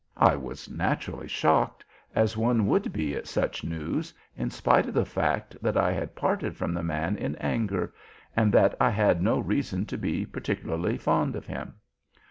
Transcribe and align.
I 0.17 0.35
was 0.35 0.67
naturally 0.67 1.27
shocked, 1.27 1.85
as 2.15 2.35
one 2.35 2.65
would 2.65 2.91
be 2.91 3.13
at 3.13 3.27
such 3.27 3.63
news, 3.63 4.15
in 4.35 4.49
spite 4.49 4.87
of 4.87 4.95
the 4.95 5.05
fact 5.05 5.55
that 5.61 5.77
I 5.77 5.91
had 5.91 6.15
parted 6.15 6.57
from 6.57 6.73
the 6.73 6.81
man 6.81 7.15
in 7.15 7.35
anger, 7.35 7.93
and 8.35 8.51
that 8.51 8.73
I 8.81 8.89
had 8.89 9.21
no 9.21 9.37
reason 9.37 9.85
to 9.85 9.99
be 9.99 10.25
particularly 10.25 10.97
fond 10.97 11.35
of 11.35 11.45
him. 11.45 11.75